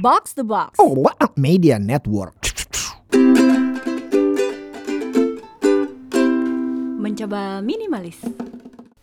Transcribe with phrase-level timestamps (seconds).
[0.00, 0.80] Box the Box.
[0.80, 2.32] Oh, what a media network.
[6.96, 8.16] Mencoba minimalis.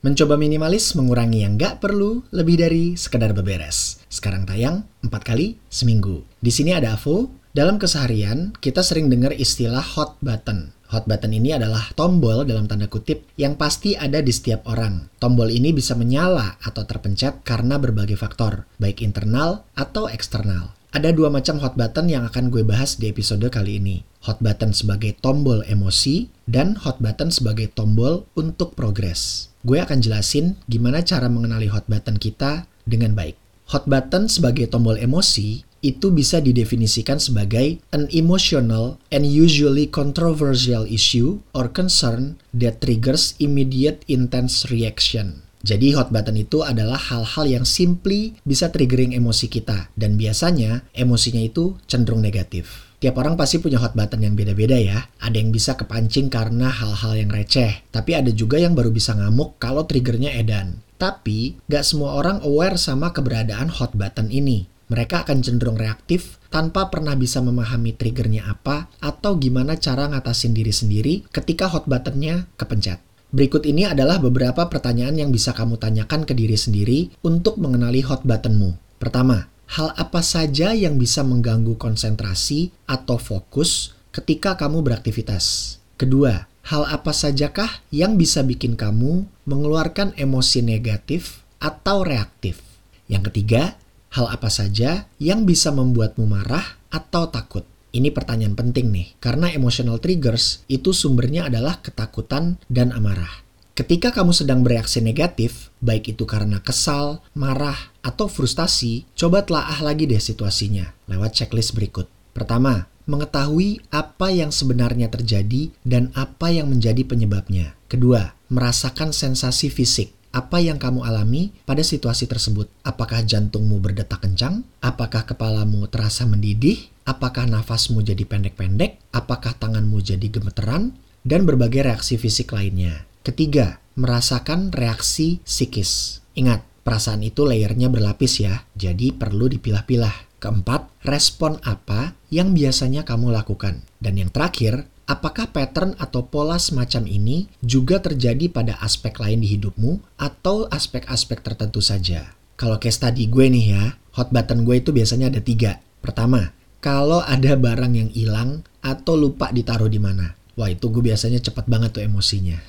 [0.01, 4.01] Mencoba minimalis mengurangi yang nggak perlu lebih dari sekedar beberes.
[4.09, 6.25] Sekarang tayang 4 kali seminggu.
[6.41, 7.29] Di sini ada Avo.
[7.53, 10.73] Dalam keseharian, kita sering dengar istilah hot button.
[10.89, 15.13] Hot button ini adalah tombol dalam tanda kutip yang pasti ada di setiap orang.
[15.21, 20.76] Tombol ini bisa menyala atau terpencet karena berbagai faktor, baik internal atau eksternal.
[20.95, 24.07] Ada dua macam hot button yang akan gue bahas di episode kali ini.
[24.23, 29.51] Hot button sebagai tombol emosi dan hot button sebagai tombol untuk progres.
[29.67, 33.35] Gue akan jelasin gimana cara mengenali hot button kita dengan baik.
[33.75, 41.43] Hot button sebagai tombol emosi itu bisa didefinisikan sebagai an emotional and usually controversial issue
[41.51, 45.46] or concern that triggers immediate intense reaction.
[45.65, 51.41] Jadi hot button itu adalah hal-hal yang simply bisa triggering emosi kita dan biasanya emosinya
[51.41, 52.87] itu cenderung negatif.
[52.97, 55.05] Tiap orang pasti punya hot button yang beda-beda ya.
[55.21, 59.61] Ada yang bisa kepancing karena hal-hal yang receh, tapi ada juga yang baru bisa ngamuk
[59.61, 60.81] kalau triggernya edan.
[60.97, 64.65] Tapi, gak semua orang aware sama keberadaan hot button ini.
[64.89, 70.73] Mereka akan cenderung reaktif tanpa pernah bisa memahami triggernya apa atau gimana cara ngatasin diri
[70.73, 72.97] sendiri ketika hot buttonnya kepencet.
[73.27, 78.23] Berikut ini adalah beberapa pertanyaan yang bisa kamu tanyakan ke diri sendiri untuk mengenali hot
[78.23, 78.79] buttonmu.
[79.03, 85.75] Pertama, hal apa saja yang bisa mengganggu konsentrasi atau fokus ketika kamu beraktivitas?
[85.99, 92.63] Kedua, hal apa sajakah yang bisa bikin kamu mengeluarkan emosi negatif atau reaktif?
[93.11, 93.75] Yang ketiga,
[94.15, 97.67] hal apa saja yang bisa membuatmu marah atau takut?
[97.97, 103.41] Ini pertanyaan penting nih, karena emotional triggers itu sumbernya adalah ketakutan dan amarah.
[103.73, 110.05] Ketika kamu sedang bereaksi negatif, baik itu karena kesal, marah, atau frustasi, coba telaah lagi
[110.05, 112.05] deh situasinya lewat checklist berikut.
[112.37, 117.73] Pertama, mengetahui apa yang sebenarnya terjadi dan apa yang menjadi penyebabnya.
[117.89, 122.69] Kedua, merasakan sensasi fisik apa yang kamu alami pada situasi tersebut.
[122.85, 124.61] Apakah jantungmu berdetak kencang?
[124.85, 126.93] Apakah kepalamu terasa mendidih?
[127.09, 129.01] Apakah nafasmu jadi pendek-pendek?
[129.09, 130.93] Apakah tanganmu jadi gemeteran?
[131.25, 133.09] Dan berbagai reaksi fisik lainnya.
[133.25, 136.21] Ketiga, merasakan reaksi psikis.
[136.37, 140.29] Ingat, perasaan itu layernya berlapis ya, jadi perlu dipilah-pilah.
[140.37, 143.81] Keempat, respon apa yang biasanya kamu lakukan.
[143.97, 149.55] Dan yang terakhir, apakah pattern atau pola semacam ini juga terjadi pada aspek lain di
[149.55, 152.35] hidupmu atau aspek-aspek tertentu saja.
[152.59, 153.83] Kalau case tadi gue nih ya,
[154.19, 155.79] hot button gue itu biasanya ada tiga.
[156.03, 156.51] Pertama,
[156.83, 160.35] kalau ada barang yang hilang atau lupa ditaruh di mana.
[160.59, 162.59] Wah itu gue biasanya cepat banget tuh emosinya.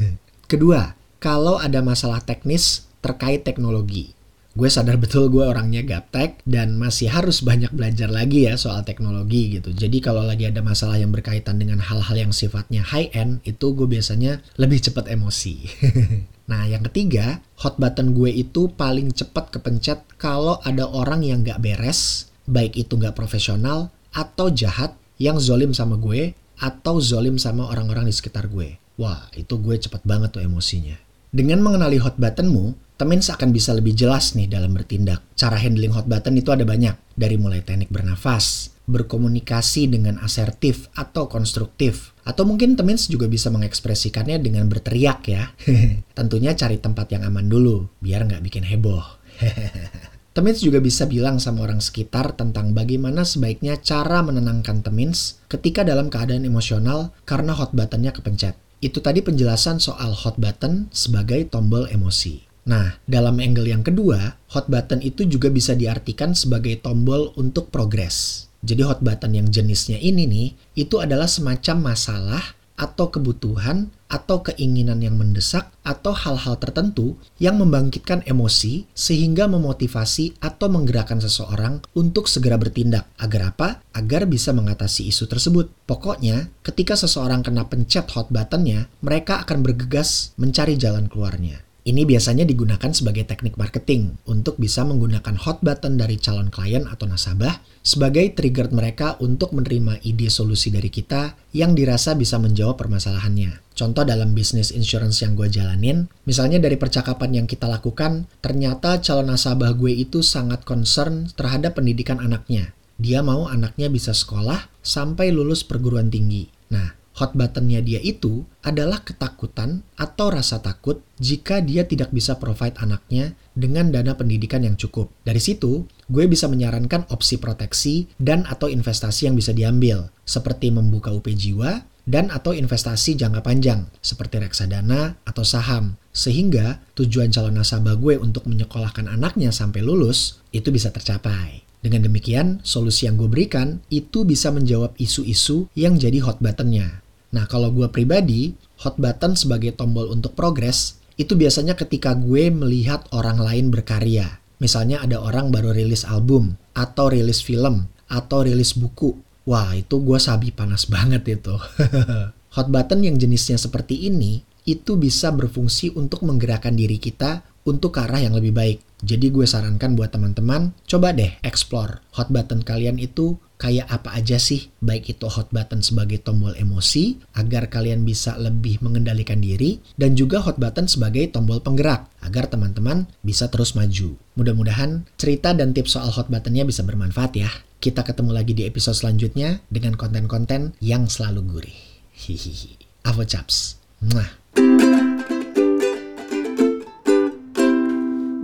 [0.50, 4.16] Kedua, kalau ada masalah teknis terkait teknologi
[4.54, 9.58] gue sadar betul gue orangnya gaptek dan masih harus banyak belajar lagi ya soal teknologi
[9.58, 9.74] gitu.
[9.74, 13.90] Jadi kalau lagi ada masalah yang berkaitan dengan hal-hal yang sifatnya high end, itu gue
[13.90, 15.66] biasanya lebih cepat emosi.
[16.50, 21.58] nah yang ketiga, hot button gue itu paling cepat kepencet kalau ada orang yang gak
[21.58, 26.30] beres, baik itu gak profesional atau jahat yang zolim sama gue
[26.62, 28.78] atau zolim sama orang-orang di sekitar gue.
[29.02, 30.94] Wah, itu gue cepet banget tuh emosinya.
[31.34, 35.18] Dengan mengenali hot buttonmu, Temins akan bisa lebih jelas nih dalam bertindak.
[35.34, 41.26] Cara handling hot button itu ada banyak, dari mulai teknik bernafas, berkomunikasi dengan asertif atau
[41.26, 45.50] konstruktif, atau mungkin Temins juga bisa mengekspresikannya dengan berteriak ya.
[46.18, 49.02] Tentunya cari tempat yang aman dulu, biar nggak bikin heboh.
[50.38, 56.14] Temins juga bisa bilang sama orang sekitar tentang bagaimana sebaiknya cara menenangkan Temins ketika dalam
[56.14, 58.54] keadaan emosional karena hot buttonnya kepencet.
[58.78, 62.53] Itu tadi penjelasan soal hot button sebagai tombol emosi.
[62.64, 68.48] Nah, dalam angle yang kedua, hot button itu juga bisa diartikan sebagai tombol untuk progres.
[68.64, 74.98] Jadi hot button yang jenisnya ini nih, itu adalah semacam masalah atau kebutuhan atau keinginan
[74.98, 82.58] yang mendesak atau hal-hal tertentu yang membangkitkan emosi sehingga memotivasi atau menggerakkan seseorang untuk segera
[82.58, 83.06] bertindak.
[83.18, 83.68] Agar apa?
[83.94, 85.70] Agar bisa mengatasi isu tersebut.
[85.86, 91.62] Pokoknya, ketika seseorang kena pencet hot buttonnya, mereka akan bergegas mencari jalan keluarnya.
[91.84, 97.04] Ini biasanya digunakan sebagai teknik marketing untuk bisa menggunakan hot button dari calon klien atau
[97.04, 103.60] nasabah sebagai trigger mereka untuk menerima ide solusi dari kita yang dirasa bisa menjawab permasalahannya.
[103.76, 109.28] Contoh dalam bisnis insurance yang gue jalanin, misalnya dari percakapan yang kita lakukan, ternyata calon
[109.28, 112.72] nasabah gue itu sangat concern terhadap pendidikan anaknya.
[112.96, 116.48] Dia mau anaknya bisa sekolah sampai lulus perguruan tinggi.
[116.72, 122.74] Nah, hot buttonnya dia itu adalah ketakutan atau rasa takut jika dia tidak bisa provide
[122.82, 125.14] anaknya dengan dana pendidikan yang cukup.
[125.22, 131.14] Dari situ, gue bisa menyarankan opsi proteksi dan atau investasi yang bisa diambil, seperti membuka
[131.14, 135.96] UP jiwa dan atau investasi jangka panjang, seperti reksadana atau saham.
[136.14, 141.64] Sehingga tujuan calon nasabah gue untuk menyekolahkan anaknya sampai lulus itu bisa tercapai.
[141.84, 147.03] Dengan demikian, solusi yang gue berikan itu bisa menjawab isu-isu yang jadi hot buttonnya.
[147.34, 153.02] Nah, kalau gue pribadi, hot button sebagai tombol untuk progres, itu biasanya ketika gue melihat
[153.10, 154.38] orang lain berkarya.
[154.62, 159.18] Misalnya ada orang baru rilis album, atau rilis film, atau rilis buku.
[159.50, 161.58] Wah, itu gue sabi panas banget itu.
[162.54, 168.00] hot button yang jenisnya seperti ini, itu bisa berfungsi untuk menggerakkan diri kita untuk ke
[168.06, 168.78] arah yang lebih baik.
[169.04, 174.40] Jadi gue sarankan buat teman-teman, coba deh explore hot button kalian itu kayak apa aja
[174.40, 180.16] sih, baik itu hot button sebagai tombol emosi, agar kalian bisa lebih mengendalikan diri, dan
[180.16, 184.16] juga hot button sebagai tombol penggerak, agar teman-teman bisa terus maju.
[184.40, 187.52] Mudah-mudahan cerita dan tips soal hot buttonnya bisa bermanfaat ya.
[187.84, 191.80] Kita ketemu lagi di episode selanjutnya dengan konten-konten yang selalu gurih.
[192.16, 193.04] Hihihi.
[193.04, 193.76] Avo Chaps.
[194.00, 194.32] Mwah.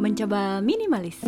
[0.00, 1.20] Mencoba minimalis.